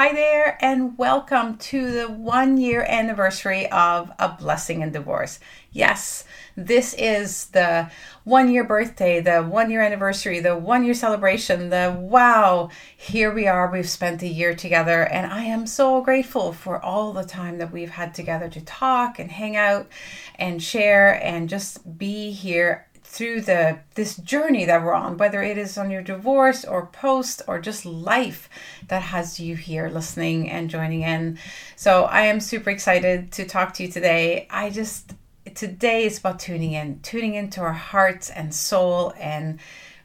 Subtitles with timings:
[0.00, 5.40] Hi there, and welcome to the one year anniversary of A Blessing in Divorce.
[5.72, 6.24] Yes,
[6.56, 7.90] this is the
[8.22, 13.48] one year birthday, the one year anniversary, the one year celebration, the wow, here we
[13.48, 13.72] are.
[13.72, 17.72] We've spent a year together, and I am so grateful for all the time that
[17.72, 19.88] we've had together to talk and hang out
[20.36, 25.56] and share and just be here through the this journey that we're on whether it
[25.56, 28.50] is on your divorce or post or just life
[28.88, 31.38] that has you here listening and joining in.
[31.74, 34.46] So i am super excited to talk to you today.
[34.50, 35.14] I just
[35.54, 39.58] today is about tuning in tuning into our hearts and soul and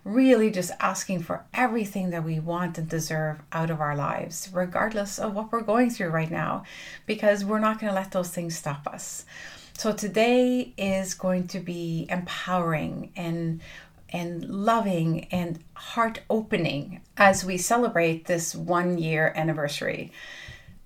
[0.05, 5.20] really just asking for everything that we want and deserve out of our lives regardless
[5.20, 6.63] of what we're going through right now
[7.05, 9.25] because we're not going to let those things stop us
[9.77, 13.62] so today is going to be empowering and
[14.09, 20.12] and loving and heart opening as we celebrate this one year anniversary.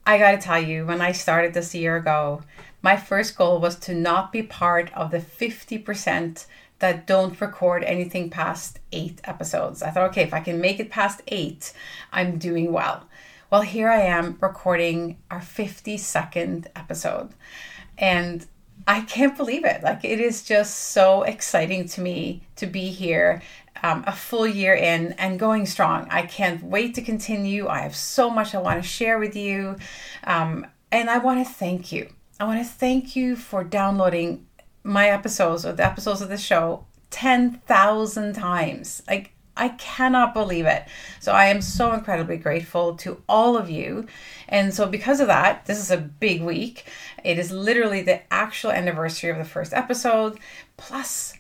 [0.06, 2.44] I got to tell you, when I started this year ago,
[2.82, 6.46] my first goal was to not be part of the 50%
[6.80, 9.84] that don't record anything past eight episodes.
[9.84, 11.74] I thought, okay, if I can make it past eight,
[12.14, 13.08] I'm doing well.
[13.52, 17.32] Well, here I am recording our 52nd episode.
[17.98, 18.46] And
[18.88, 19.84] I can't believe it.
[19.84, 23.42] Like, it is just so exciting to me to be here
[23.84, 26.08] um, a full year in and going strong.
[26.10, 27.68] I can't wait to continue.
[27.68, 29.76] I have so much I want to share with you.
[30.24, 32.10] Um, and I want to thank you.
[32.40, 34.46] I want to thank you for downloading
[34.84, 39.04] my episodes or the episodes of the show 10,000 times.
[39.08, 40.86] Like, I cannot believe it.
[41.20, 44.08] So I am so incredibly grateful to all of you.
[44.48, 46.86] And so because of that, this is a big week.
[47.24, 50.40] It is literally the actual anniversary of the first episode.
[50.78, 51.34] Plus,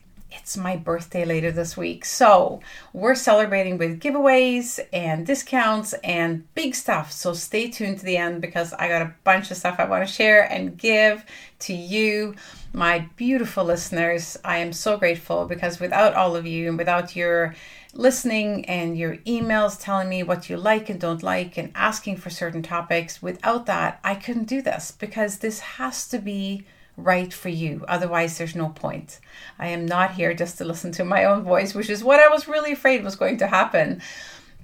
[0.47, 2.05] it's my birthday later this week.
[2.05, 2.61] So
[2.93, 7.11] we're celebrating with giveaways and discounts and big stuff.
[7.11, 10.07] So stay tuned to the end because I got a bunch of stuff I want
[10.07, 11.25] to share and give
[11.59, 12.35] to you
[12.73, 14.37] my beautiful listeners.
[14.43, 17.55] I am so grateful because without all of you and without your
[17.97, 22.29] listening and your emails telling me what you like and don't like and asking for
[22.29, 26.65] certain topics, without that, I couldn't do this because this has to be
[26.95, 27.83] right for you.
[27.87, 29.19] Otherwise, there's no point.
[29.59, 32.29] I am not here just to listen to my own voice, which is what I
[32.29, 34.01] was really afraid was going to happen.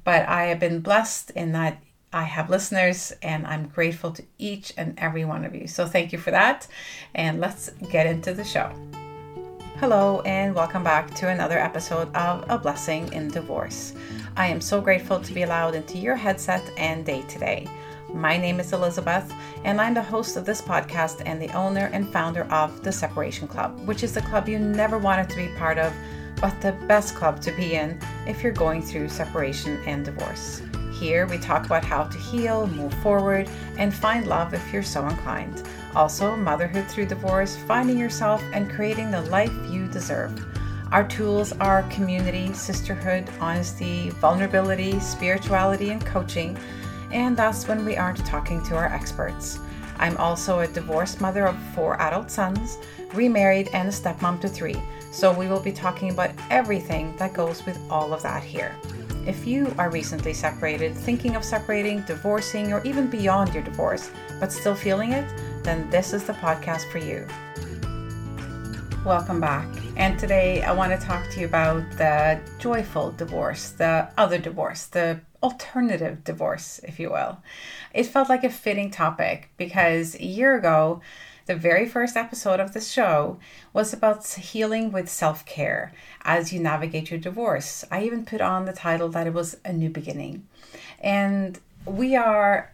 [0.04, 4.72] But I have been blessed in that I have listeners, and I'm grateful to each
[4.78, 5.68] and every one of you.
[5.68, 6.68] So, thank you for that.
[7.16, 8.72] And let's get into the show.
[9.84, 13.94] Hello, and welcome back to another episode of A Blessing in Divorce.
[14.38, 17.68] I am so grateful to be allowed into your headset and day today.
[18.14, 19.30] My name is Elizabeth,
[19.66, 23.46] and I'm the host of this podcast and the owner and founder of The Separation
[23.46, 25.94] Club, which is the club you never wanted to be part of,
[26.40, 30.62] but the best club to be in if you're going through separation and divorce.
[30.94, 35.06] Here, we talk about how to heal, move forward, and find love if you're so
[35.06, 35.68] inclined.
[35.96, 40.34] Also, motherhood through divorce, finding yourself, and creating the life you deserve.
[40.92, 46.58] Our tools are community, sisterhood, honesty, vulnerability, spirituality, and coaching.
[47.12, 49.60] And that's when we aren't talking to our experts.
[49.98, 52.78] I'm also a divorced mother of four adult sons,
[53.14, 54.82] remarried, and a stepmom to three.
[55.12, 58.76] So we will be talking about everything that goes with all of that here.
[59.26, 64.52] If you are recently separated, thinking of separating, divorcing, or even beyond your divorce, but
[64.52, 65.26] still feeling it,
[65.64, 67.26] then this is the podcast for you.
[69.06, 69.68] Welcome back.
[69.96, 74.86] And today I want to talk to you about the joyful divorce, the other divorce,
[74.88, 77.40] the alternative divorce, if you will.
[77.94, 81.02] It felt like a fitting topic because a year ago,
[81.46, 83.40] the very first episode of the show
[83.74, 87.86] was about healing with self care as you navigate your divorce.
[87.92, 90.48] I even put on the title that it was a new beginning.
[91.00, 92.73] And we are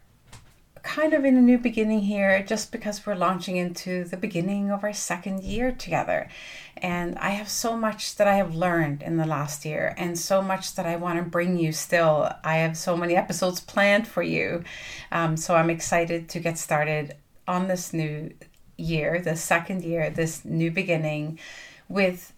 [0.83, 4.83] kind of in a new beginning here just because we're launching into the beginning of
[4.83, 6.29] our second year together.
[6.77, 10.41] And I have so much that I have learned in the last year and so
[10.41, 12.29] much that I want to bring you still.
[12.43, 14.63] I have so many episodes planned for you.
[15.11, 17.15] Um, so I'm excited to get started
[17.47, 18.31] on this new
[18.77, 21.39] year, the second year, this new beginning
[21.87, 22.33] with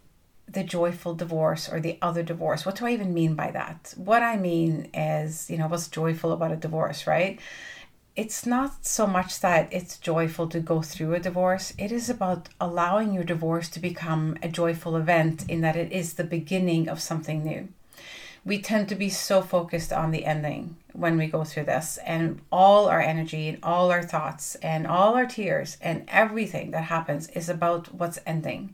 [0.48, 2.66] the joyful divorce or the other divorce.
[2.66, 3.94] What do I even mean by that?
[3.96, 7.40] What I mean is, you know, what's joyful about a divorce, right?
[8.14, 11.74] It's not so much that it's joyful to go through a divorce.
[11.78, 16.14] It is about allowing your divorce to become a joyful event in that it is
[16.14, 17.70] the beginning of something new.
[18.44, 22.42] We tend to be so focused on the ending when we go through this and
[22.52, 27.30] all our energy and all our thoughts and all our tears and everything that happens
[27.30, 28.74] is about what's ending.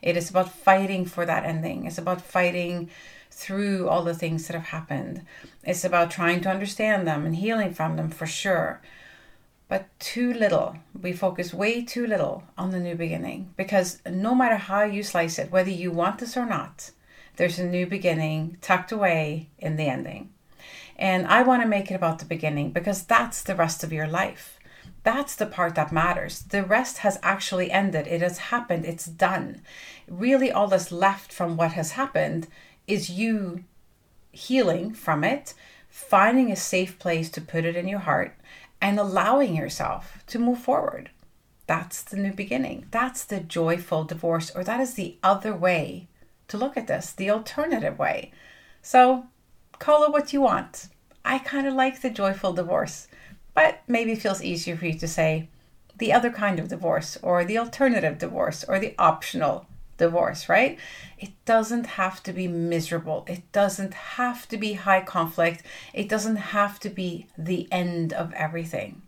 [0.00, 1.84] It is about fighting for that ending.
[1.84, 2.88] It's about fighting
[3.30, 5.24] through all the things that have happened.
[5.64, 8.80] It's about trying to understand them and healing from them for sure.
[9.68, 10.76] But too little.
[11.00, 15.38] We focus way too little on the new beginning because no matter how you slice
[15.38, 16.90] it, whether you want this or not,
[17.36, 20.30] there's a new beginning tucked away in the ending.
[20.96, 24.08] And I want to make it about the beginning because that's the rest of your
[24.08, 24.58] life.
[25.04, 26.40] That's the part that matters.
[26.40, 28.06] The rest has actually ended.
[28.08, 28.84] It has happened.
[28.84, 29.62] It's done.
[30.08, 32.48] Really, all that's left from what has happened
[32.88, 33.62] is you
[34.32, 35.54] healing from it,
[35.88, 38.34] finding a safe place to put it in your heart,
[38.80, 41.10] and allowing yourself to move forward.
[41.66, 42.86] That's the new beginning.
[42.90, 46.08] That's the joyful divorce, or that is the other way
[46.48, 48.32] to look at this, the alternative way.
[48.80, 49.26] So
[49.78, 50.88] call it what you want.
[51.24, 53.06] I kind of like the joyful divorce,
[53.52, 55.48] but maybe it feels easier for you to say
[55.98, 59.66] the other kind of divorce, or the alternative divorce, or the optional
[59.98, 60.78] divorce, right?
[61.18, 63.24] It doesn't have to be miserable.
[63.28, 65.62] It doesn't have to be high conflict.
[65.92, 69.02] It doesn't have to be the end of everything.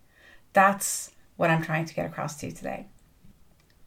[0.52, 2.86] That's what I'm trying to get across to you today.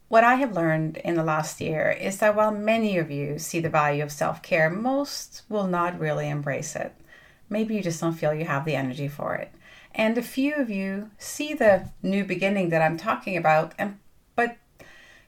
[0.08, 3.60] What I have learned in the last year is that while many of you see
[3.60, 6.94] the value of self care, most will not really embrace it.
[7.50, 9.52] Maybe you just don't feel you have the energy for it.
[9.96, 14.00] And a few of you see the new beginning that I'm talking about, and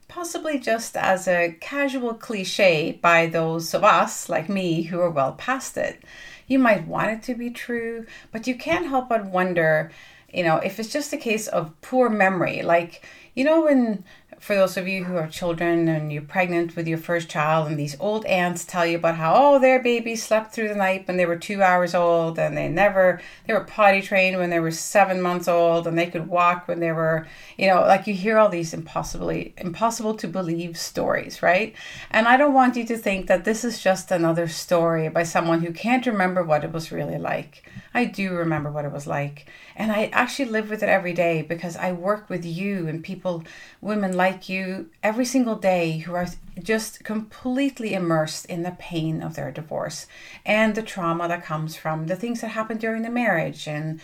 [0.08, 5.34] possibly just as a casual cliche by those of us like me who are well
[5.34, 6.04] past it.
[6.48, 9.92] You might want it to be true, but you can't help but wonder,
[10.32, 12.62] you know, if it's just a case of poor memory.
[12.62, 14.04] Like, you know, when
[14.40, 17.80] for those of you who have children and you're pregnant with your first child, and
[17.80, 21.18] these old aunts tell you about how, oh, their baby slept through the night when
[21.18, 24.72] they were two hours old, and they never, they were potty trained when they were
[24.72, 27.28] seven months old, and they could walk when they were,
[27.58, 31.74] you know, like you hear all these impossibly, impossible to believe stories, right?
[32.12, 35.62] And I don't want you to think that this is just another story by someone
[35.62, 37.64] who can't remember what it was really like.
[37.94, 39.48] I do remember what it was like.
[39.76, 43.44] And I actually live with it every day because I work with you and people,
[43.82, 46.28] women like you, every single day who are
[46.64, 50.08] just completely immersed in the pain of their divorce
[50.46, 54.00] and the trauma that comes from the things that happened during the marriage and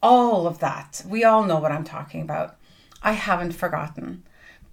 [0.00, 1.02] all of that.
[1.06, 2.56] We all know what I'm talking about.
[3.02, 4.22] I haven't forgotten.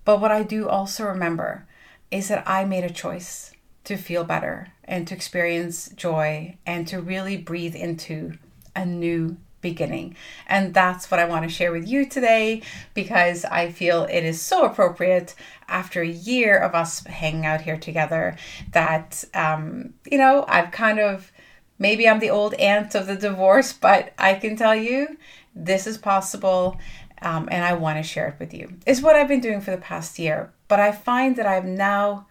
[0.05, 1.67] But what I do also remember
[2.11, 3.51] is that I made a choice
[3.85, 8.37] to feel better and to experience joy and to really breathe into
[8.75, 10.15] a new beginning.
[10.47, 12.61] And that's what I want to share with you today
[12.93, 15.35] because I feel it is so appropriate
[15.67, 18.37] after a year of us hanging out here together
[18.71, 21.31] that, um, you know, I've kind of
[21.79, 25.17] maybe I'm the old aunt of the divorce, but I can tell you
[25.55, 26.77] this is possible.
[27.19, 28.77] Um, and I want to share it with you.
[28.85, 32.27] It's what I've been doing for the past year, but I find that I've now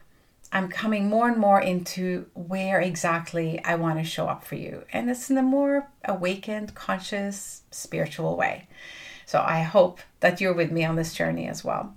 [0.53, 4.85] I'm coming more and more into where exactly I want to show up for you.
[4.93, 8.69] And it's in a more awakened, conscious, spiritual way.
[9.27, 11.95] So I hope that you're with me on this journey as well.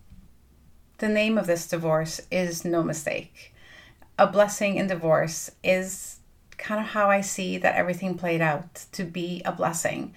[0.97, 3.53] The name of this divorce is no mistake.
[4.17, 6.19] A blessing in divorce is
[6.57, 10.13] kind of how I see that everything played out to be a blessing.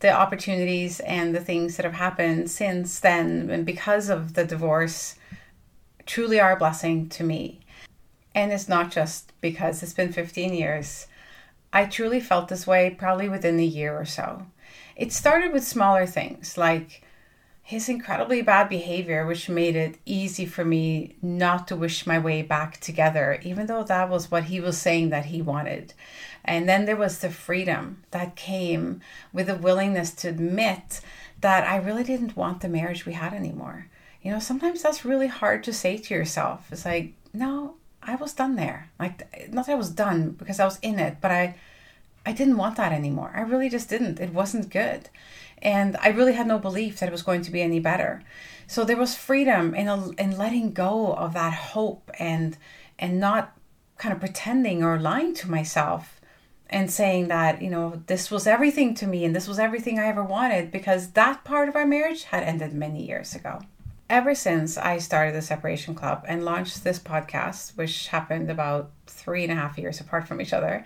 [0.00, 5.14] The opportunities and the things that have happened since then, and because of the divorce,
[6.04, 7.60] truly are a blessing to me.
[8.38, 11.08] And it's not just because it's been 15 years.
[11.72, 14.46] I truly felt this way probably within a year or so.
[14.94, 17.02] It started with smaller things like
[17.64, 22.42] his incredibly bad behavior, which made it easy for me not to wish my way
[22.42, 25.92] back together, even though that was what he was saying that he wanted.
[26.44, 29.00] And then there was the freedom that came
[29.32, 31.00] with a willingness to admit
[31.40, 33.88] that I really didn't want the marriage we had anymore.
[34.22, 36.68] You know, sometimes that's really hard to say to yourself.
[36.70, 37.74] It's like, no,
[38.08, 38.90] I was done there.
[38.98, 41.56] Like not that I was done because I was in it, but I
[42.24, 43.32] I didn't want that anymore.
[43.34, 44.18] I really just didn't.
[44.18, 45.08] It wasn't good.
[45.60, 48.22] And I really had no belief that it was going to be any better.
[48.66, 52.56] So there was freedom in a, in letting go of that hope and
[52.98, 53.56] and not
[53.98, 56.20] kind of pretending or lying to myself
[56.70, 60.06] and saying that, you know, this was everything to me and this was everything I
[60.06, 63.62] ever wanted because that part of our marriage had ended many years ago
[64.10, 69.42] ever since I started the Separation Club and launched this podcast, which happened about three
[69.42, 70.84] and a half years apart from each other,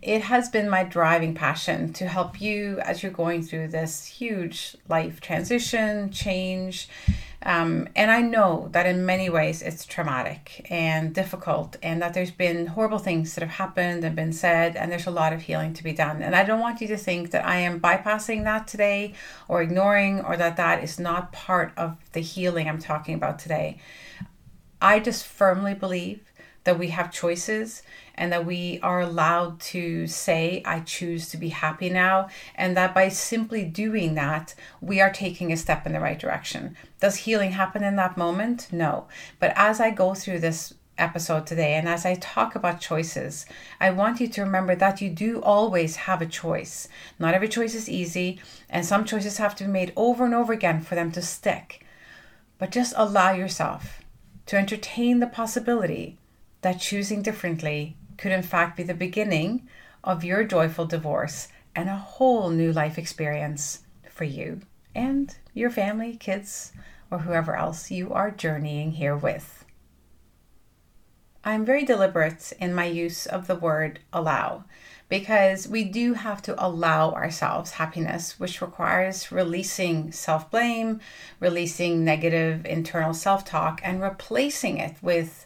[0.00, 4.76] it has been my driving passion to help you as you're going through this huge
[4.88, 6.88] life transition, change,
[7.44, 12.30] um, and I know that in many ways it's traumatic and difficult, and that there's
[12.30, 15.74] been horrible things that have happened and been said, and there's a lot of healing
[15.74, 16.22] to be done.
[16.22, 19.14] And I don't want you to think that I am bypassing that today
[19.48, 23.78] or ignoring, or that that is not part of the healing I'm talking about today.
[24.80, 26.31] I just firmly believe
[26.64, 27.82] that we have choices
[28.14, 32.28] and that we are allowed to say, I choose to be happy now.
[32.54, 36.76] And that by simply doing that, we are taking a step in the right direction.
[37.00, 38.68] Does healing happen in that moment?
[38.70, 39.06] No.
[39.40, 43.46] But as I go through this episode today and as I talk about choices,
[43.80, 46.86] I want you to remember that you do always have a choice.
[47.18, 50.52] Not every choice is easy, and some choices have to be made over and over
[50.52, 51.84] again for them to stick.
[52.58, 54.02] But just allow yourself
[54.46, 56.18] to entertain the possibility
[56.62, 59.68] that choosing differently could, in fact, be the beginning
[60.02, 64.60] of your joyful divorce and a whole new life experience for you
[64.94, 66.72] and your family, kids,
[67.10, 69.64] or whoever else you are journeying here with.
[71.44, 74.64] I'm very deliberate in my use of the word allow
[75.08, 81.00] because we do have to allow ourselves happiness, which requires releasing self blame,
[81.40, 85.44] releasing negative internal self talk, and replacing it with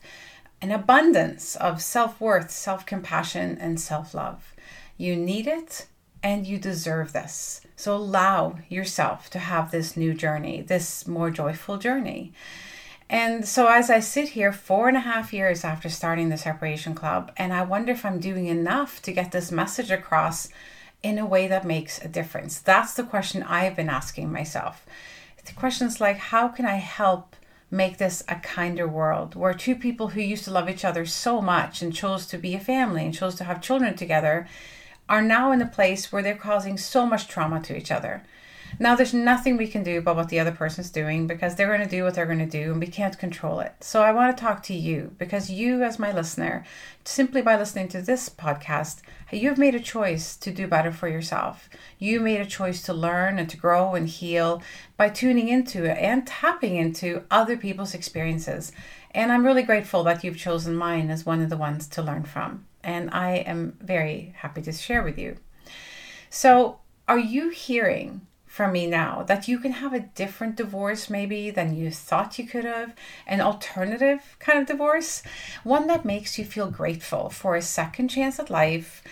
[0.62, 4.54] an abundance of self worth, self compassion, and self love.
[4.96, 5.86] You need it
[6.22, 7.60] and you deserve this.
[7.76, 12.32] So allow yourself to have this new journey, this more joyful journey.
[13.08, 16.94] And so, as I sit here four and a half years after starting the Separation
[16.94, 20.48] Club, and I wonder if I'm doing enough to get this message across
[21.02, 22.58] in a way that makes a difference.
[22.58, 24.84] That's the question I've been asking myself.
[25.44, 27.36] The questions like, how can I help
[27.70, 31.40] make this a kinder world where two people who used to love each other so
[31.40, 34.46] much and chose to be a family and chose to have children together
[35.08, 38.22] are now in a place where they're causing so much trauma to each other?
[38.78, 41.88] Now, there's nothing we can do about what the other person's doing because they're going
[41.88, 43.72] to do what they're going to do and we can't control it.
[43.80, 46.62] So, I want to talk to you because you, as my listener,
[47.02, 49.00] simply by listening to this podcast,
[49.32, 51.70] you've made a choice to do better for yourself.
[51.98, 54.62] You made a choice to learn and to grow and heal
[54.98, 58.72] by tuning into it and tapping into other people's experiences.
[59.12, 62.24] And I'm really grateful that you've chosen mine as one of the ones to learn
[62.24, 62.66] from.
[62.84, 65.38] And I am very happy to share with you.
[66.28, 68.26] So, are you hearing
[68.56, 72.46] from me now that you can have a different divorce maybe than you thought you
[72.46, 72.94] could have,
[73.26, 75.22] an alternative kind of divorce,
[75.62, 79.02] one that makes you feel grateful for a second chance at life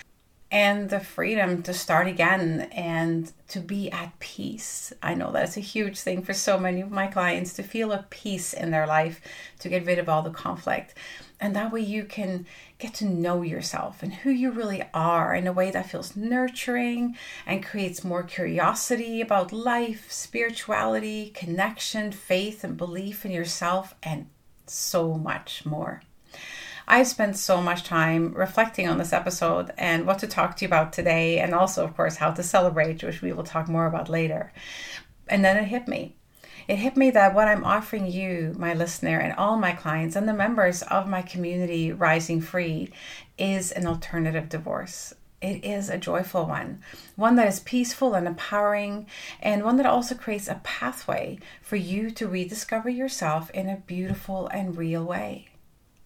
[0.50, 4.94] and the freedom to start again and to be at peace.
[5.02, 8.06] I know that's a huge thing for so many of my clients to feel a
[8.08, 9.20] peace in their life,
[9.58, 10.94] to get rid of all the conflict.
[11.40, 12.46] And that way you can
[12.78, 17.16] get to know yourself and who you really are in a way that feels nurturing
[17.44, 24.28] and creates more curiosity about life, spirituality, connection, faith, and belief in yourself, and
[24.66, 26.02] so much more.
[26.86, 30.68] I've spent so much time reflecting on this episode and what to talk to you
[30.68, 34.08] about today, and also, of course, how to celebrate, which we will talk more about
[34.08, 34.52] later.
[35.28, 36.16] And then it hit me
[36.68, 40.28] it hit me that what I'm offering you, my listener, and all my clients and
[40.28, 42.90] the members of my community, Rising Free,
[43.38, 45.14] is an alternative divorce.
[45.42, 46.80] It is a joyful one,
[47.16, 49.06] one that is peaceful and empowering,
[49.42, 54.46] and one that also creates a pathway for you to rediscover yourself in a beautiful
[54.48, 55.48] and real way.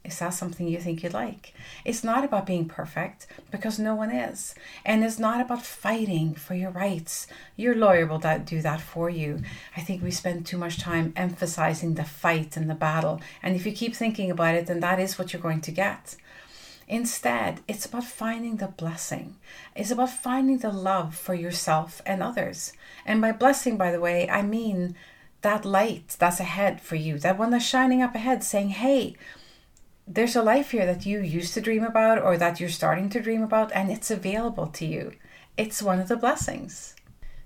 [0.08, 1.54] Is that something you think you'd like?
[1.84, 4.54] It's not about being perfect because no one is.
[4.84, 7.26] And it's not about fighting for your rights.
[7.56, 9.42] Your lawyer will do that for you.
[9.76, 13.20] I think we spend too much time emphasizing the fight and the battle.
[13.42, 16.16] And if you keep thinking about it, then that is what you're going to get.
[16.88, 19.36] Instead, it's about finding the blessing.
[19.76, 22.72] It's about finding the love for yourself and others.
[23.04, 24.96] And by blessing, by the way, I mean
[25.42, 29.14] that light that's ahead for you, that one that's shining up ahead saying, hey,
[30.08, 33.20] there's a life here that you used to dream about or that you're starting to
[33.20, 35.12] dream about, and it's available to you.
[35.56, 36.94] It's one of the blessings.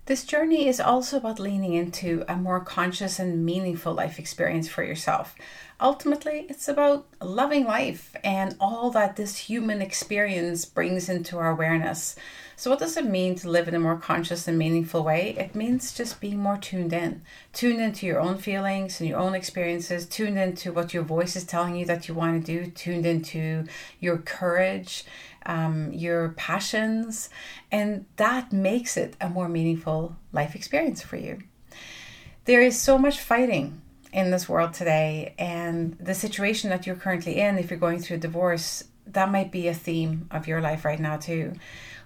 [0.07, 4.83] This journey is also about leaning into a more conscious and meaningful life experience for
[4.83, 5.35] yourself.
[5.81, 12.17] Ultimately, it's about loving life and all that this human experience brings into our awareness.
[12.63, 15.35] So, what does it mean to live in a more conscious and meaningful way?
[15.37, 19.35] It means just being more tuned in, tuned into your own feelings and your own
[19.35, 23.05] experiences, tuned into what your voice is telling you that you want to do, tuned
[23.05, 23.65] into
[23.99, 25.03] your courage,
[25.45, 27.31] um, your passions,
[27.73, 31.41] and that makes it a more meaningful life experience for you.
[32.45, 37.41] There is so much fighting in this world today, and the situation that you're currently
[37.41, 40.85] in, if you're going through a divorce, that might be a theme of your life
[40.85, 41.55] right now, too.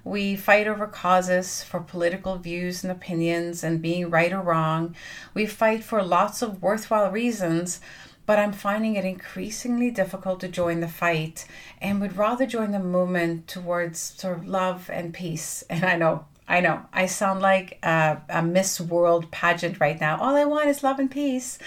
[0.07, 4.95] We fight over causes for political views and opinions and being right or wrong.
[5.35, 7.81] We fight for lots of worthwhile reasons,
[8.25, 11.45] but I'm finding it increasingly difficult to join the fight
[11.83, 15.65] and would rather join the movement towards sort of love and peace.
[15.71, 20.21] And I know, I know, I sound like a, a Miss World pageant right now.
[20.21, 21.59] All I want is love and peace.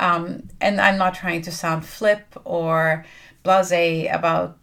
[0.00, 3.04] Um, and I'm not trying to sound flip or
[3.44, 4.58] blase about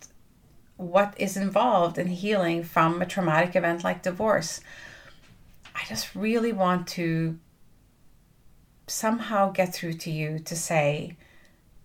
[0.81, 4.61] what is involved in healing from a traumatic event like divorce.
[5.75, 7.37] I just really want to
[8.87, 11.15] somehow get through to you to say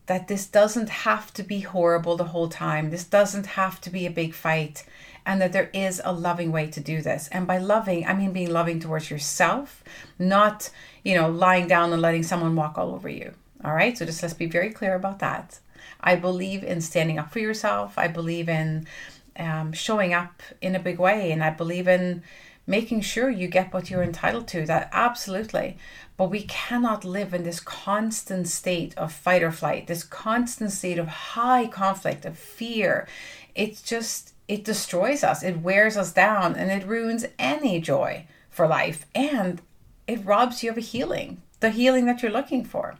[0.06, 2.90] that this doesn't have to be horrible the whole time.
[2.90, 4.84] This doesn't have to be a big fight,
[5.24, 7.28] and that there is a loving way to do this.
[7.32, 9.82] And by loving, I mean being loving towards yourself,
[10.18, 10.70] not,
[11.04, 13.34] you know, lying down and letting someone walk all over you.
[13.64, 15.58] All right, so just let's be very clear about that.
[16.06, 17.98] I believe in standing up for yourself.
[17.98, 18.86] I believe in
[19.36, 22.22] um, showing up in a big way, and I believe in
[22.64, 24.64] making sure you get what you're entitled to.
[24.64, 25.76] That absolutely.
[26.16, 30.98] But we cannot live in this constant state of fight or flight, this constant state
[30.98, 33.06] of high conflict, of fear.
[33.56, 38.66] It's just, it destroys us, it wears us down, and it ruins any joy for
[38.68, 39.06] life.
[39.14, 39.60] And
[40.06, 42.96] it robs you of a healing, the healing that you're looking for.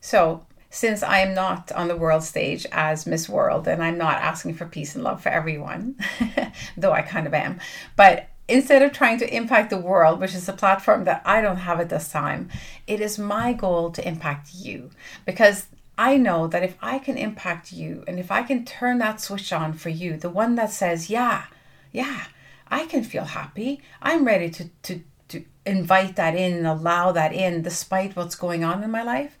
[0.00, 0.46] So,
[0.76, 4.54] since I am not on the world stage as Miss World and I'm not asking
[4.54, 5.96] for peace and love for everyone,
[6.76, 7.60] though I kind of am,
[7.96, 11.56] but instead of trying to impact the world, which is a platform that I don't
[11.56, 12.50] have at this time,
[12.86, 14.90] it is my goal to impact you
[15.24, 19.18] because I know that if I can impact you and if I can turn that
[19.18, 21.44] switch on for you, the one that says, yeah,
[21.90, 22.24] yeah,
[22.68, 23.80] I can feel happy.
[24.02, 28.62] I'm ready to, to, to invite that in and allow that in despite what's going
[28.62, 29.38] on in my life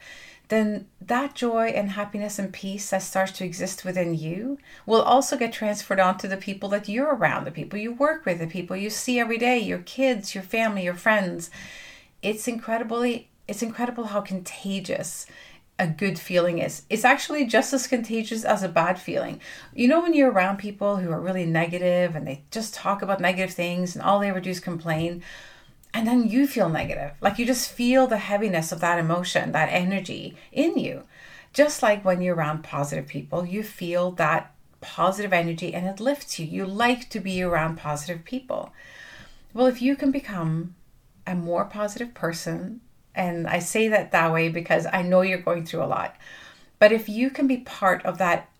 [0.48, 5.36] then that joy and happiness and peace that starts to exist within you will also
[5.36, 8.46] get transferred on to the people that you're around, the people you work with, the
[8.46, 11.50] people you see every day, your kids, your family, your friends.
[12.22, 15.26] It's incredibly it's incredible how contagious
[15.78, 16.82] a good feeling is.
[16.88, 19.40] It's actually just as contagious as a bad feeling.
[19.74, 23.20] You know, when you're around people who are really negative and they just talk about
[23.20, 25.22] negative things and all they ever do is complain,
[25.92, 27.12] and then you feel negative.
[27.20, 31.04] Like you just feel the heaviness of that emotion, that energy in you.
[31.52, 36.38] Just like when you're around positive people, you feel that positive energy and it lifts
[36.38, 36.46] you.
[36.46, 38.72] You like to be around positive people.
[39.54, 40.74] Well, if you can become
[41.26, 42.82] a more positive person,
[43.14, 46.14] and I say that that way because I know you're going through a lot,
[46.78, 48.50] but if you can be part of that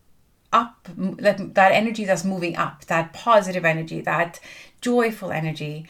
[0.52, 4.40] up, that, that energy that's moving up, that positive energy, that
[4.80, 5.86] joyful energy,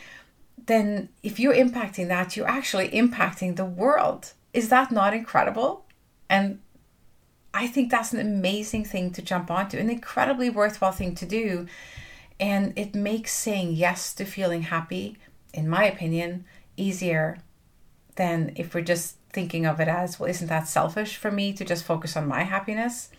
[0.59, 4.33] then if you're impacting that, you're actually impacting the world.
[4.53, 5.85] Is that not incredible?
[6.29, 6.61] And
[7.53, 11.67] I think that's an amazing thing to jump onto, an incredibly worthwhile thing to do.
[12.39, 15.17] And it makes saying yes to feeling happy,
[15.55, 16.45] in my opinion,
[16.77, 17.39] easier
[18.17, 21.65] than if we're just thinking of it as, well, isn't that selfish for me to
[21.65, 23.11] just focus on my happiness?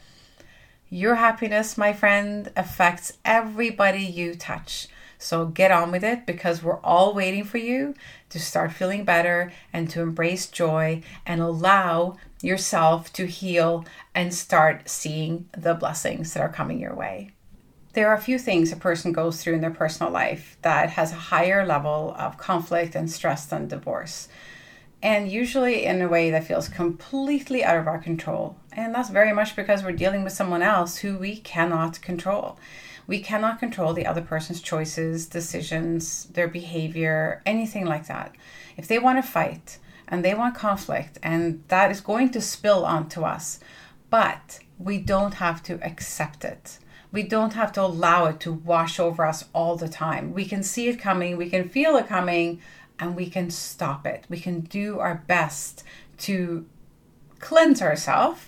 [0.90, 4.88] Your happiness, my friend, affects everybody you touch.
[5.18, 7.96] So get on with it because we're all waiting for you
[8.30, 14.90] to start feeling better and to embrace joy and allow yourself to heal and start
[14.90, 17.32] seeing the blessings that are coming your way.
[17.94, 21.12] There are a few things a person goes through in their personal life that has
[21.12, 24.28] a higher level of conflict and stress than divorce.
[25.02, 28.58] And usually in a way that feels completely out of our control.
[28.72, 32.60] And that's very much because we're dealing with someone else who we cannot control.
[33.08, 38.36] We cannot control the other person's choices, decisions, their behavior, anything like that.
[38.76, 42.86] If they want to fight and they want conflict, and that is going to spill
[42.86, 43.60] onto us,
[44.10, 46.80] but we don't have to accept it.
[47.12, 50.34] We don't have to allow it to wash over us all the time.
[50.34, 52.62] We can see it coming, we can feel it coming,
[53.00, 54.26] and we can stop it.
[54.30, 55.84] We can do our best
[56.20, 56.66] to
[57.40, 58.42] cleanse ourselves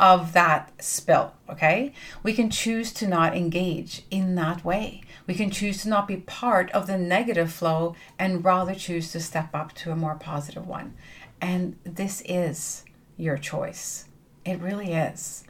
[0.00, 1.92] of that spill, okay?
[2.22, 5.02] We can choose to not engage in that way.
[5.26, 9.20] We can choose to not be part of the negative flow and rather choose to
[9.20, 10.94] step up to a more positive one.
[11.38, 12.84] And this is
[13.18, 14.06] your choice.
[14.46, 15.44] It really is.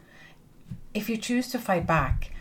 [0.93, 2.31] If you choose to fight back,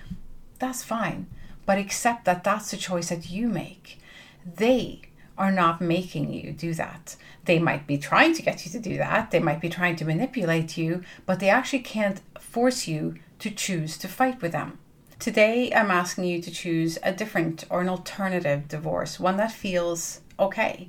[0.58, 1.28] that's fine,
[1.64, 4.00] but accept that that's the choice that you make.
[4.44, 5.02] They
[5.38, 7.14] are not making you do that.
[7.44, 10.04] They might be trying to get you to do that, they might be trying to
[10.04, 14.78] manipulate you, but they actually can't force you to choose to fight with them.
[15.18, 20.20] Today, I'm asking you to choose a different or an alternative divorce, one that feels
[20.38, 20.88] okay.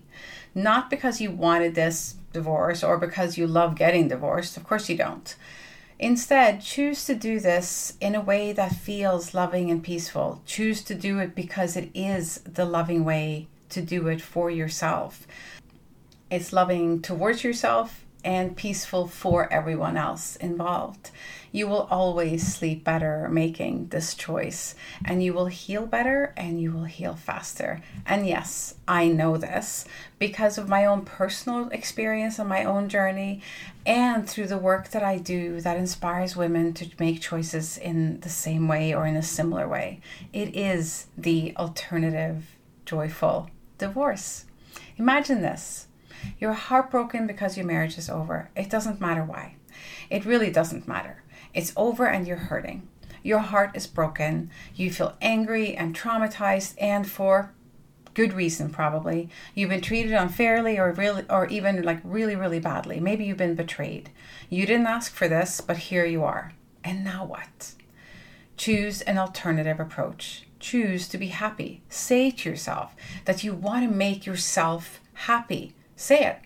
[0.56, 4.98] Not because you wanted this divorce or because you love getting divorced, of course you
[4.98, 5.36] don't.
[6.00, 10.42] Instead, choose to do this in a way that feels loving and peaceful.
[10.46, 15.28] Choose to do it because it is the loving way to do it for yourself.
[16.32, 21.12] It's loving towards yourself and peaceful for everyone else involved.
[21.52, 26.72] You will always sleep better making this choice, and you will heal better and you
[26.72, 27.82] will heal faster.
[28.06, 29.84] And yes, I know this
[30.20, 33.42] because of my own personal experience and my own journey,
[33.86, 38.30] and through the work that I do that inspires women to make choices in the
[38.30, 40.00] same way or in a similar way.
[40.32, 44.46] It is the alternative, joyful divorce.
[44.96, 45.88] Imagine this
[46.40, 48.50] you're heartbroken because your marriage is over.
[48.56, 49.56] It doesn't matter why.
[50.10, 51.24] It really doesn't matter.
[51.54, 52.88] It's over and you're hurting.
[53.24, 54.50] Your heart is broken.
[54.76, 57.54] You feel angry and traumatized, and for
[58.14, 59.30] good reason probably.
[59.56, 63.00] You've been treated unfairly or really or even like really really badly.
[63.00, 64.10] Maybe you've been betrayed.
[64.50, 66.54] You didn't ask for this, but here you are.
[66.84, 67.74] And now what?
[68.58, 70.46] Choose an alternative approach.
[70.60, 71.82] Choose to be happy.
[71.90, 75.74] Say to yourself that you want to make yourself happy.
[76.02, 76.40] Say it.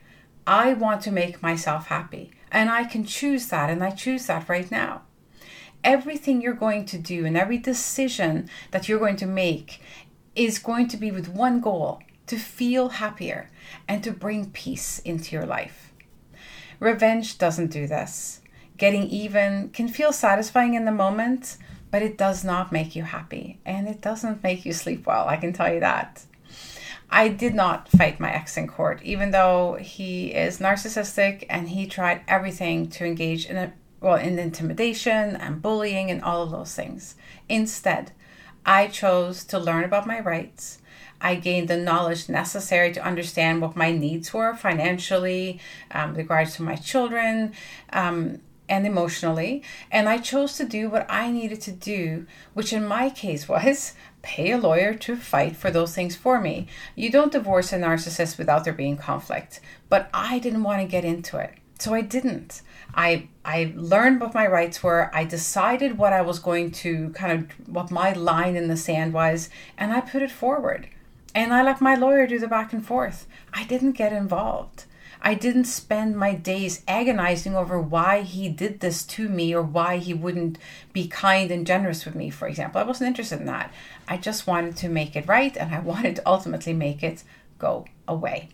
[0.45, 2.31] I want to make myself happy.
[2.51, 5.03] And I can choose that, and I choose that right now.
[5.81, 9.81] Everything you're going to do and every decision that you're going to make
[10.35, 13.49] is going to be with one goal to feel happier
[13.87, 15.93] and to bring peace into your life.
[16.81, 18.41] Revenge doesn't do this.
[18.77, 21.55] Getting even can feel satisfying in the moment,
[21.91, 25.37] but it does not make you happy and it doesn't make you sleep well, I
[25.37, 26.25] can tell you that.
[27.09, 31.87] I did not fight my ex in court, even though he is narcissistic and he
[31.87, 36.75] tried everything to engage in a well in intimidation and bullying and all of those
[36.75, 37.15] things.
[37.49, 38.11] Instead,
[38.65, 40.79] I chose to learn about my rights.
[41.21, 45.59] I gained the knowledge necessary to understand what my needs were financially,
[45.91, 47.53] um, regards to my children,
[47.93, 49.63] um, and emotionally.
[49.91, 53.93] And I chose to do what I needed to do, which in my case was
[54.25, 56.67] pay a lawyer to fight for those things for me.
[56.95, 61.05] You don't divorce a narcissist without there being conflict, but I didn't want to get
[61.05, 61.53] into it.
[61.77, 62.61] So I didn't.
[62.95, 65.11] I I learned what my rights were.
[65.13, 69.13] I decided what I was going to kind of what my line in the sand
[69.13, 70.87] was, and I put it forward.
[71.35, 73.27] And I let my lawyer do the back and forth.
[73.53, 74.85] I didn't get involved.
[75.27, 79.97] I didn't spend my days agonizing over why he did this to me or why
[79.97, 80.59] he wouldn't
[80.93, 82.79] be kind and generous with me, for example.
[82.79, 83.73] I wasn't interested in that.
[84.07, 87.23] I just wanted to make it right and I wanted to ultimately make it
[87.57, 88.49] go away.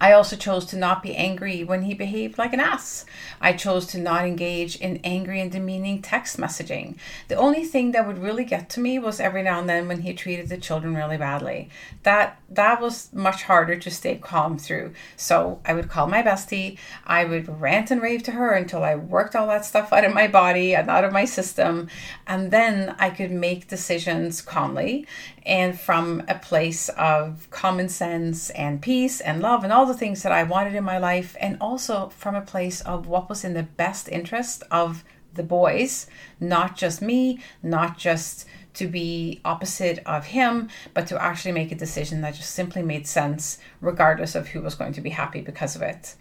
[0.00, 3.04] I also chose to not be angry when he behaved like an ass.
[3.40, 6.96] I chose to not engage in angry and demeaning text messaging.
[7.28, 10.02] The only thing that would really get to me was every now and then when
[10.02, 11.70] he treated the children really badly.
[12.02, 14.94] That that was much harder to stay calm through.
[15.16, 18.94] So I would call my bestie, I would rant and rave to her until I
[18.94, 21.88] worked all that stuff out of my body and out of my system,
[22.26, 25.06] and then I could make decisions calmly
[25.48, 30.22] and from a place of common sense and peace and love and all the things
[30.22, 33.54] that I wanted in my life, and also from a place of what was in
[33.54, 35.02] the best interest of
[35.34, 36.06] the boys,
[36.38, 41.76] not just me, not just to be opposite of him, but to actually make a
[41.76, 45.74] decision that just simply made sense, regardless of who was going to be happy because
[45.74, 46.14] of it.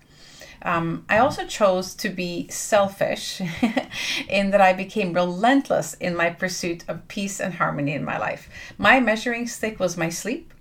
[0.62, 3.42] Um, I also chose to be selfish
[4.30, 8.50] in that I became relentless in my pursuit of peace and harmony in my life.
[8.78, 10.54] My measuring stick was my sleep.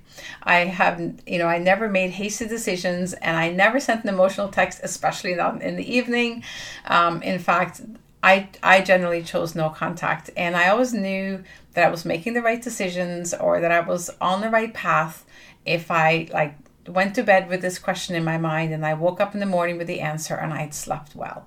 [0.43, 4.49] I have, you know, I never made hasty decisions and I never sent an emotional
[4.49, 6.43] text, especially not in the evening.
[6.87, 7.83] Um, in fact,
[8.23, 12.43] I, I generally chose no contact and I always knew that I was making the
[12.43, 15.25] right decisions or that I was on the right path
[15.65, 16.57] if I like
[16.89, 19.47] went to bed with this question in my mind and I woke up in the
[19.47, 21.47] morning with the answer and I'd slept well.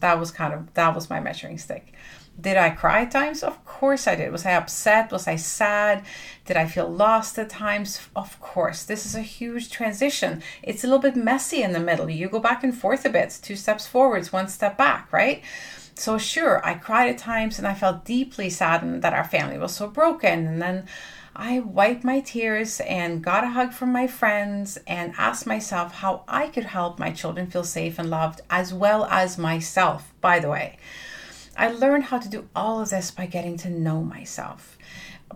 [0.00, 1.92] That was kind of that was my measuring stick.
[2.40, 3.42] Did I cry at times?
[3.42, 4.30] Of course I did.
[4.30, 5.10] Was I upset?
[5.10, 6.04] Was I sad?
[6.44, 8.08] Did I feel lost at times?
[8.14, 8.84] Of course.
[8.84, 10.42] This is a huge transition.
[10.62, 12.08] It's a little bit messy in the middle.
[12.08, 15.42] You go back and forth a bit, two steps forwards, one step back, right?
[15.96, 19.74] So, sure, I cried at times and I felt deeply saddened that our family was
[19.74, 20.46] so broken.
[20.46, 20.86] And then
[21.40, 26.24] I wiped my tears and got a hug from my friends and asked myself how
[26.26, 30.48] I could help my children feel safe and loved, as well as myself, by the
[30.48, 30.78] way.
[31.56, 34.76] I learned how to do all of this by getting to know myself,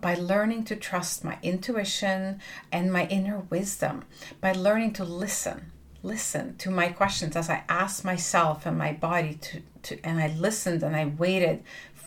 [0.00, 2.40] by learning to trust my intuition
[2.72, 4.04] and my inner wisdom,
[4.40, 5.70] by learning to listen.
[6.02, 10.34] Listen to my questions as I asked myself and my body to, to and I
[10.36, 11.62] listened and I waited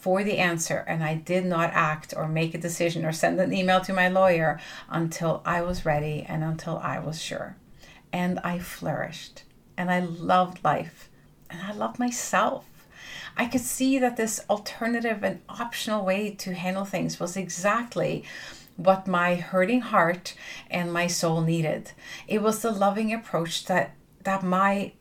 [0.06, 3.52] for the answer and I did not act or make a decision or send an
[3.52, 7.58] email to my lawyer until I was ready and until I was sure.
[8.14, 11.10] And I flourished and I loved life
[11.50, 12.66] and I loved myself.
[13.36, 18.24] I could see that this alternative and optional way to handle things was exactly
[18.78, 20.36] what my hurting heart
[20.70, 21.94] and my soul needed.
[22.28, 24.92] It was the loving approach that that my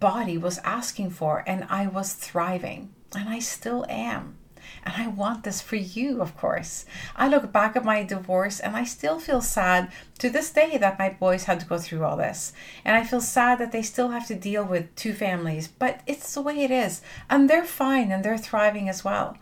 [0.00, 4.38] body was asking for, and I was thriving, and I still am.
[4.84, 6.84] And I want this for you, of course.
[7.16, 10.98] I look back at my divorce and I still feel sad to this day that
[10.98, 12.52] my boys had to go through all this.
[12.84, 16.34] And I feel sad that they still have to deal with two families, but it's
[16.34, 17.00] the way it is.
[17.30, 19.38] And they're fine and they're thriving as well.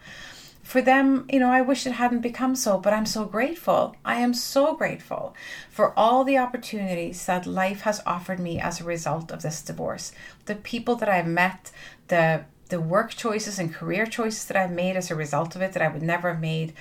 [0.62, 3.96] For them, you know, I wish it hadn't become so, but I'm so grateful.
[4.04, 5.34] I am so grateful
[5.68, 10.12] for all the opportunities that life has offered me as a result of this divorce.
[10.46, 11.72] The people that I've met,
[12.06, 15.74] the the work choices and career choices that I've made as a result of it
[15.74, 16.72] that I would never have made,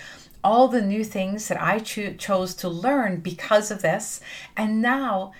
[0.42, 4.22] all the new things that I cho- chose to learn because of this,
[4.56, 5.34] and now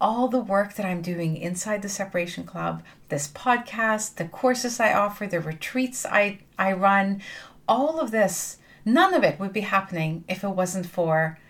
[0.00, 4.92] all the work that I'm doing inside the Separation Club, this podcast, the courses I
[4.92, 7.20] offer, the retreats I, I run,
[7.66, 11.40] all of this, none of it would be happening if it wasn't for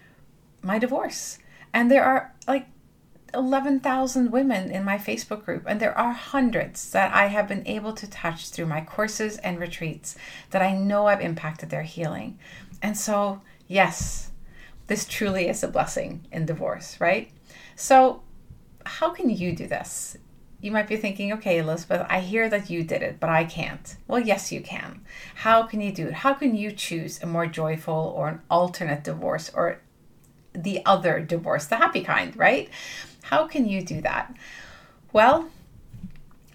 [0.63, 1.39] my divorce.
[1.75, 2.67] And there are like
[3.35, 7.93] 11,000 women in my Facebook group, and there are hundreds that I have been able
[7.95, 10.17] to touch through my courses and retreats
[10.51, 12.39] that I know I've impacted their healing.
[12.83, 14.31] And so, yes,
[14.87, 17.31] this truly is a blessing in divorce, right?
[17.77, 18.23] So,
[18.85, 20.17] how can you do this?
[20.61, 23.97] You might be thinking, okay, Elizabeth, I hear that you did it, but I can't.
[24.07, 25.01] Well, yes, you can.
[25.35, 26.15] How can you do it?
[26.15, 29.81] How can you choose a more joyful or an alternate divorce or
[30.55, 32.69] the other divorce, the happy kind, right?
[33.33, 34.37] How can you do that?
[35.11, 35.49] Well,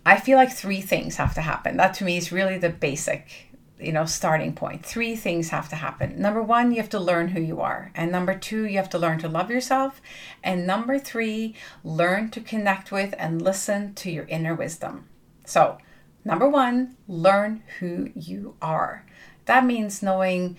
[0.06, 1.76] I feel like three things have to happen.
[1.78, 3.48] That to me is really the basic,
[3.80, 4.86] you know, starting point.
[4.86, 6.22] Three things have to happen.
[6.22, 7.92] Number one, you have to learn who you are.
[7.96, 10.04] And number two, you have to learn to love yourself.
[10.44, 15.10] And number three, learn to connect with and listen to your inner wisdom.
[15.46, 15.80] So,
[16.24, 19.04] number one, learn who you are.
[19.46, 20.58] That means knowing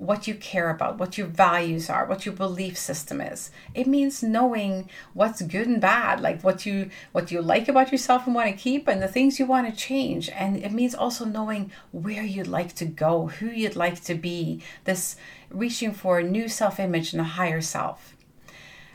[0.00, 3.50] what you care about, what your values are, what your belief system is.
[3.74, 8.24] It means knowing what's good and bad, like what you what you like about yourself
[8.24, 10.30] and want to keep and the things you want to change.
[10.30, 14.62] And it means also knowing where you'd like to go, who you'd like to be,
[14.84, 15.16] this
[15.50, 18.16] reaching for a new self-image and a higher self.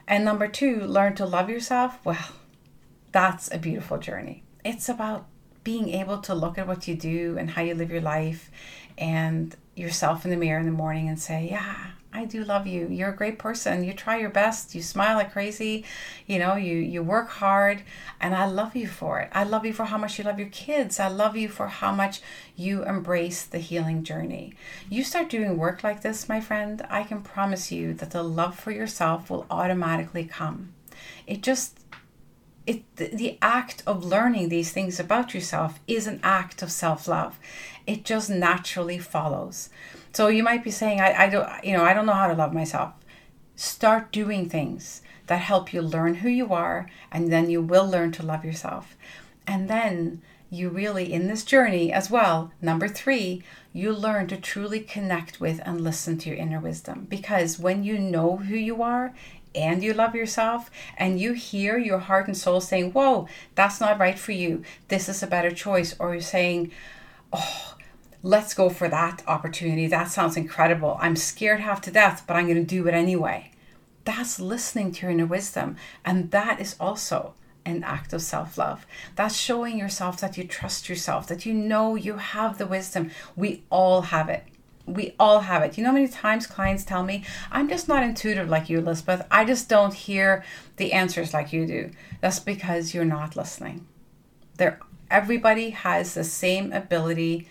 [0.07, 2.03] And number 2, learn to love yourself.
[2.03, 2.29] Well,
[3.11, 4.43] that's a beautiful journey.
[4.63, 5.27] It's about
[5.63, 8.49] being able to look at what you do and how you live your life
[8.97, 12.87] and yourself in the mirror in the morning and say, Yeah, I do love you.
[12.87, 13.83] You're a great person.
[13.83, 14.73] You try your best.
[14.73, 15.83] You smile like crazy.
[16.27, 17.83] You know, you you work hard
[18.21, 19.29] and I love you for it.
[19.33, 20.99] I love you for how much you love your kids.
[20.99, 22.21] I love you for how much
[22.55, 24.53] you embrace the healing journey.
[24.89, 28.57] You start doing work like this, my friend, I can promise you that the love
[28.57, 30.73] for yourself will automatically come.
[31.27, 31.79] It just
[32.67, 37.39] it the act of learning these things about yourself is an act of self-love.
[37.85, 39.69] It just naturally follows.
[40.13, 42.33] So you might be saying I, I don't you know i don't know how to
[42.33, 42.93] love myself.
[43.55, 48.11] Start doing things that help you learn who you are and then you will learn
[48.13, 48.95] to love yourself.
[49.47, 54.79] And then you really in this journey as well number three you learn to truly
[54.79, 57.05] connect with and listen to your inner wisdom.
[57.09, 59.13] Because when you know who you are
[59.55, 63.99] and you love yourself and you hear your heart and soul saying, Whoa, that's not
[63.99, 64.63] right for you.
[64.87, 65.95] This is a better choice.
[65.99, 66.71] Or you're saying,
[67.33, 67.75] Oh,
[68.21, 69.87] let's go for that opportunity.
[69.87, 70.97] That sounds incredible.
[70.99, 73.51] I'm scared half to death, but I'm going to do it anyway.
[74.03, 75.77] That's listening to your inner wisdom.
[76.03, 77.33] And that is also
[77.65, 78.85] an act of self love.
[79.15, 83.11] That's showing yourself that you trust yourself, that you know you have the wisdom.
[83.35, 84.45] We all have it
[84.85, 85.77] we all have it.
[85.77, 89.25] You know many times clients tell me, I'm just not intuitive like you, Elizabeth.
[89.31, 90.43] I just don't hear
[90.77, 91.91] the answers like you do.
[92.21, 93.87] That's because you're not listening.
[94.57, 94.79] There
[95.11, 97.47] everybody has the same ability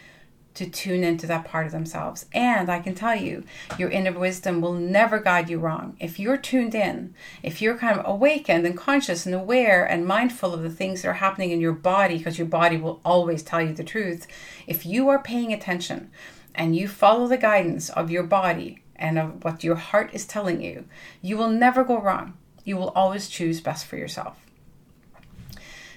[0.55, 2.27] to tune into that part of themselves.
[2.33, 3.45] And I can tell you,
[3.77, 5.97] your inner wisdom will never guide you wrong.
[5.99, 10.55] If you're tuned in, if you're kind of awakened and conscious and aware and mindful
[10.55, 13.61] of the things that are happening in your body, because your body will always tell
[13.61, 14.29] you the truth,
[14.69, 16.11] if you are paying attention
[16.55, 20.63] and you follow the guidance of your body and of what your heart is telling
[20.63, 20.85] you,
[21.21, 22.35] you will never go wrong.
[22.65, 24.39] You will always choose best for yourself.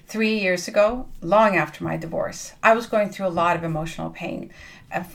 [0.08, 4.10] Three years ago, long after my divorce, I was going through a lot of emotional
[4.10, 4.52] pain.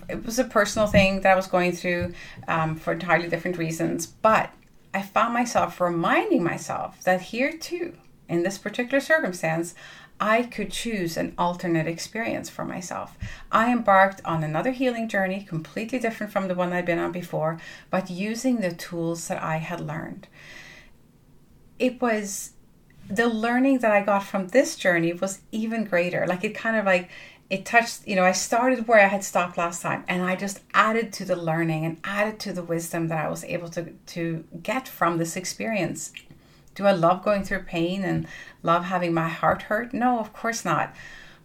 [0.09, 2.13] It was a personal thing that I was going through
[2.47, 4.51] um, for entirely different reasons, but
[4.93, 7.95] I found myself reminding myself that here too,
[8.29, 9.75] in this particular circumstance,
[10.21, 13.19] I could choose an alternate experience for myself.
[13.51, 17.59] I embarked on another healing journey, completely different from the one I'd been on before,
[17.91, 20.29] but using the tools that I had learned.
[21.79, 22.53] It was
[23.09, 26.27] the learning that I got from this journey was even greater.
[26.27, 27.11] Like it kind of like
[27.51, 30.61] it touched, you know, I started where I had stopped last time and I just
[30.73, 34.45] added to the learning and added to the wisdom that I was able to to
[34.63, 36.13] get from this experience
[36.75, 38.27] Do I love going through pain and
[38.63, 39.93] love having my heart hurt?
[39.93, 40.95] No, of course not.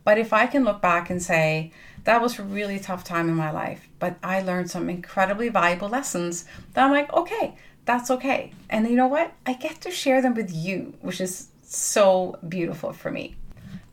[0.04, 1.72] But if I can look back and say,
[2.06, 5.90] that was a really tough time in my life, but I learned some incredibly valuable
[5.90, 8.54] lessons, then I'm like, okay, that's okay.
[8.70, 9.34] And you know what?
[9.46, 13.36] I get to share them with you, which is so beautiful for me.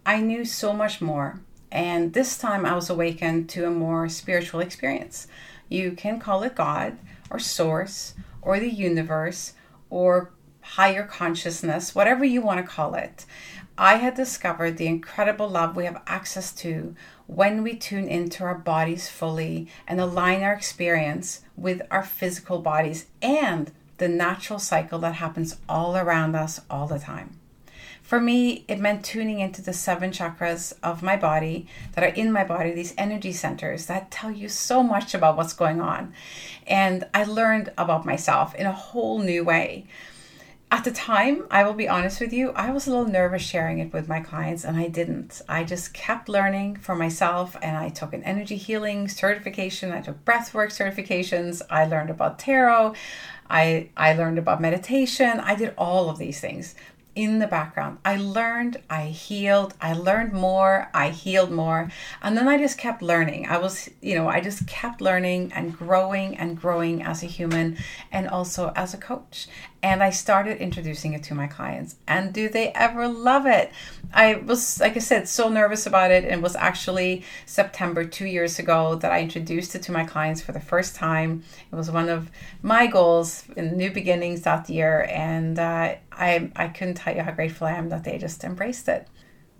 [0.07, 1.41] I knew so much more.
[1.73, 5.27] And this time I was awakened to a more spiritual experience.
[5.69, 6.99] You can call it God
[7.31, 9.55] or Source or the universe
[9.91, 10.31] or
[10.75, 13.25] higher consciousness, whatever you want to call it.
[13.79, 16.97] I had discovered the incredible love we have access to
[17.29, 23.07] when we tune into our bodies fully and align our experience with our physical bodies
[23.23, 27.39] and the natural cycle that happens all around us all the time.
[28.03, 32.33] For me, it meant tuning into the seven chakras of my body that are in
[32.33, 36.13] my body, these energy centers that tell you so much about what's going on.
[36.67, 39.87] And I learned about myself in a whole new way.
[40.75, 43.79] At the time, I will be honest with you, I was a little nervous sharing
[43.79, 45.41] it with my clients and I didn't.
[45.49, 50.25] I just kept learning for myself and I took an energy healing certification, I took
[50.25, 52.95] breathwork certifications, I learned about tarot,
[53.49, 56.75] I I learned about meditation, I did all of these things
[57.15, 57.99] in the background.
[58.05, 61.91] I learned, I healed, I learned more, I healed more.
[62.23, 63.47] And then I just kept learning.
[63.47, 67.77] I was, you know, I just kept learning and growing and growing as a human
[68.11, 69.49] and also as a coach
[69.85, 71.97] and I started introducing it to my clients.
[72.09, 73.71] And do they ever love it?
[74.15, 76.25] I was, like I said, so nervous about it.
[76.25, 80.41] And it was actually September two years ago that I introduced it to my clients
[80.41, 81.45] for the first time.
[81.71, 82.31] It was one of
[82.63, 85.07] my goals in New Beginnings that year.
[85.11, 88.89] And uh, I, I couldn't tell you how grateful I am that they just embraced
[88.89, 89.09] it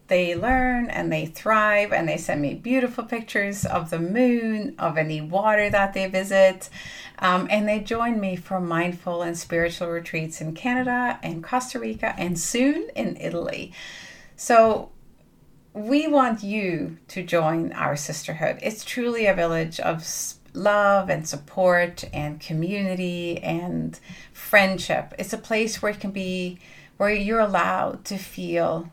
[0.09, 4.99] they learn and they thrive and they send me beautiful pictures of the moon, of
[4.99, 6.69] any water that they visit.
[7.19, 12.15] Um, and they join me for mindful and spiritual retreats in Canada and Costa Rica
[12.19, 13.73] and soon in Italy.
[14.37, 14.91] So
[15.73, 18.59] we want you to join our sisterhood.
[18.63, 20.05] It's truly a village of
[20.55, 23.99] love and support and community and
[24.33, 25.13] friendship.
[25.19, 26.59] It's a place where it can be
[26.97, 28.91] where you're allowed to feel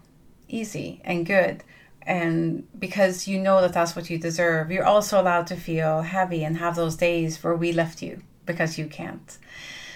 [0.47, 1.63] easy and good
[2.03, 6.43] and because you know that that's what you deserve you're also allowed to feel heavy
[6.43, 9.37] and have those days where we left you because you can't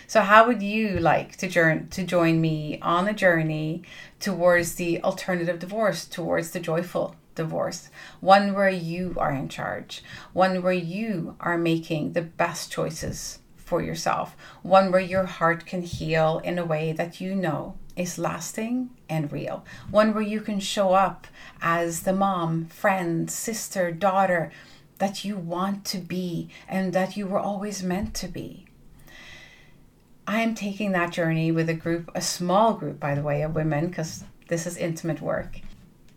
[0.08, 3.82] so how would you like to join to join me on a journey
[4.20, 7.90] towards the alternative divorce towards the joyful divorce
[8.22, 13.82] one where you are in charge one where you are making the best choices for
[13.82, 18.90] yourself one where your heart can heal in a way that you know is lasting
[19.10, 19.66] and real.
[19.90, 21.28] One where you can show up
[21.62, 24.52] as the mom, friend, sister, daughter
[24.98, 28.66] that you want to be and that you were always meant to be.
[30.28, 33.54] I am taking that journey with a group, a small group, by the way, of
[33.54, 35.60] women, because this is intimate work.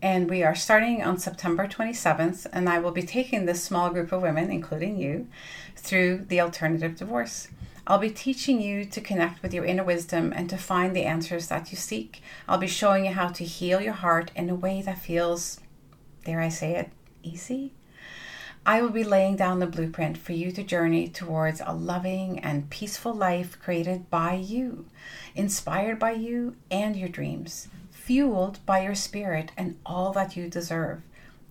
[0.01, 4.13] And we are starting on September 27th, and I will be taking this small group
[4.13, 5.27] of women, including you,
[5.75, 7.49] through the alternative divorce.
[7.85, 11.47] I'll be teaching you to connect with your inner wisdom and to find the answers
[11.47, 12.21] that you seek.
[12.47, 15.59] I'll be showing you how to heal your heart in a way that feels,
[16.23, 17.73] dare I say it, easy.
[18.65, 22.69] I will be laying down the blueprint for you to journey towards a loving and
[22.69, 24.85] peaceful life created by you,
[25.35, 27.67] inspired by you and your dreams,
[28.09, 30.99] fueled by your spirit and all that you deserve.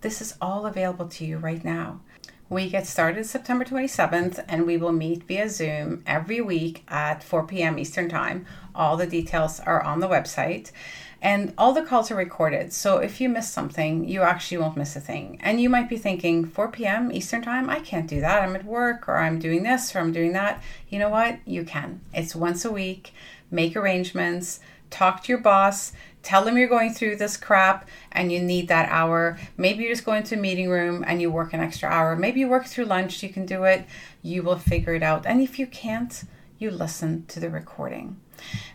[0.01, 2.01] This is all available to you right now.
[2.49, 7.47] We get started September 27th and we will meet via Zoom every week at 4
[7.47, 7.79] p.m.
[7.79, 8.45] Eastern Time.
[8.75, 10.73] All the details are on the website
[11.21, 12.73] and all the calls are recorded.
[12.73, 15.39] So if you miss something, you actually won't miss a thing.
[15.41, 17.09] And you might be thinking, 4 p.m.
[17.09, 18.43] Eastern Time, I can't do that.
[18.43, 20.61] I'm at work or I'm doing this or I'm doing that.
[20.89, 21.39] You know what?
[21.45, 22.01] You can.
[22.13, 23.13] It's once a week.
[23.49, 28.39] Make arrangements, talk to your boss Tell them you're going through this crap and you
[28.41, 29.37] need that hour.
[29.57, 32.15] Maybe you just go into a meeting room and you work an extra hour.
[32.15, 33.85] Maybe you work through lunch, you can do it.
[34.21, 35.25] You will figure it out.
[35.25, 36.23] And if you can't,
[36.57, 38.17] you listen to the recording.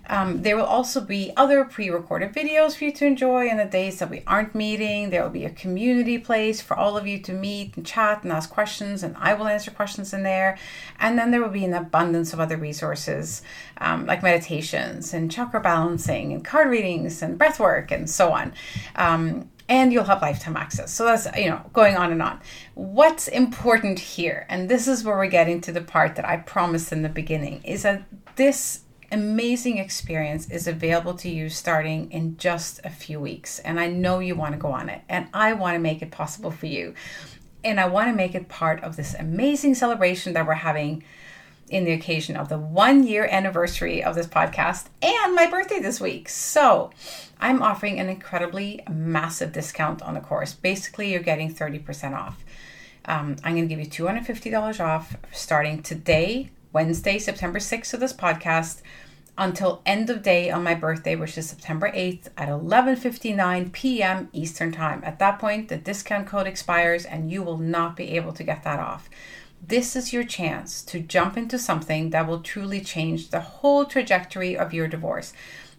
[0.07, 3.65] Um, there will also be other pre recorded videos for you to enjoy in the
[3.65, 5.11] days that we aren't meeting.
[5.11, 8.33] There will be a community place for all of you to meet and chat and
[8.33, 10.59] ask questions, and I will answer questions in there.
[10.99, 13.43] And then there will be an abundance of other resources
[13.79, 18.53] um, like meditations and chakra balancing and card readings and breath work and so on.
[18.97, 20.93] Um, and you'll have lifetime access.
[20.93, 22.41] So that's, you know, going on and on.
[22.75, 26.93] What's important here, and this is where we're getting to the part that I promised
[26.93, 28.05] in the beginning, is that
[28.37, 28.81] this
[29.15, 33.61] amazing experience is available to you starting in just a few weeks.
[33.61, 36.11] And I know you want to go on it, and I want to make it
[36.11, 36.95] possible for you.
[37.63, 41.05] And I want to make it part of this amazing celebration that we're having
[41.71, 46.01] in the occasion of the one year anniversary of this podcast and my birthday this
[46.01, 46.29] week.
[46.29, 46.91] So
[47.41, 50.53] I'm offering an incredibly massive discount on the course.
[50.53, 52.45] Basically, you're getting 30% off.
[53.07, 58.13] Um, I'm going to give you $250 off starting today, Wednesday, September 6th of this
[58.13, 58.83] podcast
[59.37, 64.29] until end of day on my birthday which is September 8th at 11:59 p.m.
[64.33, 65.03] Eastern Time.
[65.05, 68.63] At that point the discount code expires and you will not be able to get
[68.65, 69.09] that off.
[69.67, 74.57] This is your chance to jump into something that will truly change the whole trajectory
[74.57, 75.33] of your divorce.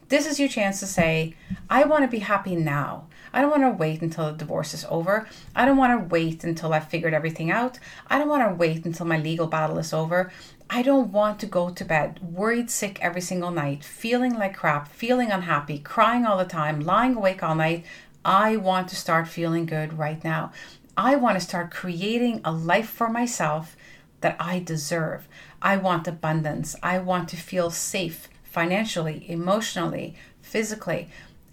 [0.07, 1.35] This is your chance to say,
[1.69, 3.07] I want to be happy now.
[3.33, 5.27] I don't want to wait until the divorce is over.
[5.55, 7.79] I don't want to wait until I've figured everything out.
[8.07, 10.31] I don't want to wait until my legal battle is over.
[10.69, 14.87] I don't want to go to bed worried sick every single night, feeling like crap,
[14.87, 17.85] feeling unhappy, crying all the time, lying awake all night.
[18.23, 20.51] I want to start feeling good right now.
[20.97, 23.77] I want to start creating a life for myself
[24.21, 25.27] that I deserve.
[25.61, 26.75] I want abundance.
[26.81, 31.09] I want to feel safe financially, emotionally, physically.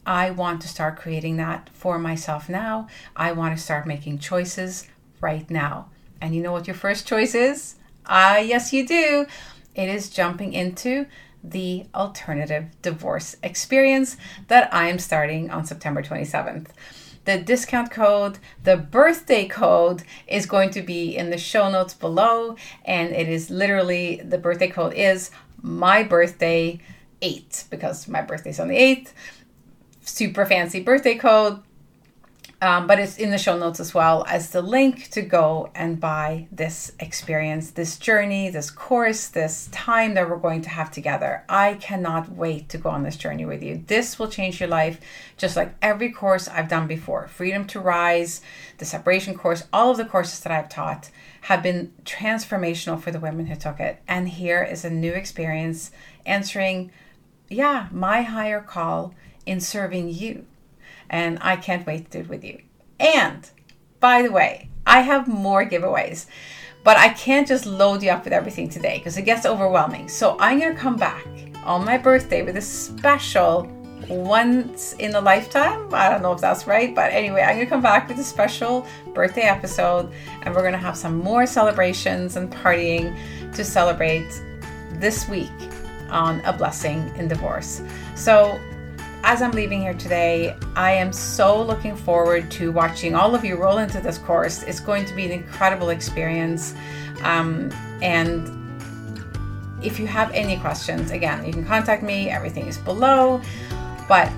[0.07, 2.89] I want to start creating that for myself now.
[3.15, 4.89] I want to start making choices
[5.21, 5.91] right now.
[6.21, 7.75] And you know what your first choice is?
[8.07, 9.27] Ah, yes, you do.
[9.75, 11.07] It is jumping into
[11.43, 14.17] the alternative divorce experience
[14.49, 16.69] that I am starting on September 27th.
[17.25, 22.57] The discount code, the birthday code is going to be in the show notes below,
[22.85, 25.31] and it is literally the birthday code is
[25.61, 26.81] my birthday
[27.21, 29.13] 8 because my birthday's on the 8th.
[30.01, 31.63] Super fancy birthday code
[32.63, 35.99] um, but it's in the show notes as well as the link to go and
[35.99, 41.45] buy this experience, this journey, this course, this time that we're going to have together.
[41.49, 43.83] I cannot wait to go on this journey with you.
[43.89, 45.01] This will change your life
[45.37, 47.27] just like every course I've done before.
[47.27, 48.43] Freedom to Rise,
[48.79, 51.11] the separation course, all of the courses that I've taught
[51.43, 54.01] have been transformational for the women who took it.
[54.07, 55.91] And here is a new experience
[56.25, 56.93] answering,
[57.49, 59.15] yeah, my higher call
[59.47, 60.47] in serving you
[61.13, 62.61] and I can't wait to do it with you.
[62.99, 63.49] And
[64.01, 66.27] by the way, I have more giveaways,
[66.83, 70.09] but I can't just load you up with everything today because it gets overwhelming.
[70.09, 71.25] So I'm going to come back
[71.65, 73.71] on my birthday with a special
[74.09, 75.89] once in a lifetime.
[75.95, 78.85] I don't know if that's right, but anyway, I'm to come back with a special
[79.15, 83.17] birthday episode and we're to have some more celebrations and partying
[83.55, 84.43] to celebrate
[84.95, 85.51] this week
[86.11, 87.83] on a blessing in divorce.
[88.17, 88.61] So
[89.25, 93.57] as I'm leaving here today, I am so looking forward to watching all of you
[93.57, 94.63] roll into this course.
[94.65, 96.75] It's going to be an incredible experience.
[97.23, 97.71] Um,
[98.03, 98.51] and
[99.83, 102.31] if you have any questions, again, you can contact me.
[102.31, 103.41] Everything is below.
[104.09, 104.31] But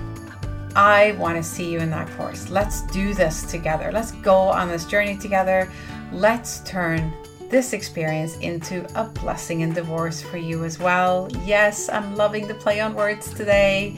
[0.75, 2.49] I want to see you in that course.
[2.49, 3.91] Let's do this together.
[3.91, 5.71] Let's go on this journey together.
[6.11, 7.11] Let's turn
[7.49, 11.27] this experience into a blessing in divorce for you as well.
[11.43, 13.97] Yes, I'm loving the play on words today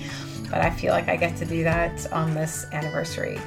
[0.50, 3.40] but I feel like I get to do that on this anniversary.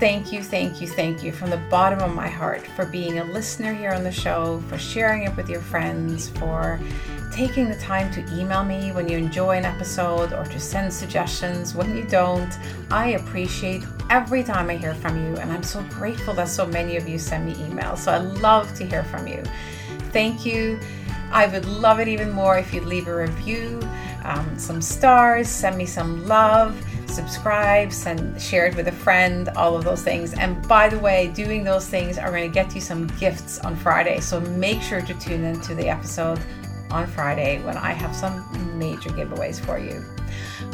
[0.00, 3.24] Thank you, thank you, thank you from the bottom of my heart for being a
[3.24, 6.78] listener here on the show, for sharing it with your friends, for
[7.32, 11.74] taking the time to email me when you enjoy an episode or to send suggestions
[11.74, 12.52] when you don't.
[12.92, 16.96] I appreciate every time I hear from you, and I'm so grateful that so many
[16.96, 17.98] of you send me emails.
[17.98, 19.42] So I love to hear from you.
[20.12, 20.78] Thank you.
[21.30, 23.80] I would love it even more if you'd leave a review
[24.28, 29.74] um, some stars, send me some love, subscribe, send share it with a friend, all
[29.74, 30.34] of those things.
[30.34, 33.74] And by the way, doing those things are going to get you some gifts on
[33.74, 34.20] Friday.
[34.20, 36.38] So make sure to tune in to the episode
[36.90, 40.04] on Friday when I have some major giveaways for you.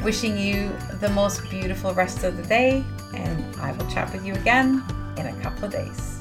[0.02, 2.84] Wishing you the most beautiful rest of the day,
[3.14, 4.82] and I will chat with you again
[5.16, 6.20] in a couple of days.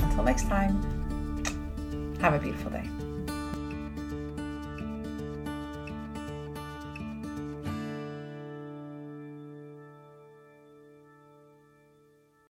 [0.00, 0.80] Until next time,
[2.20, 2.88] have a beautiful day.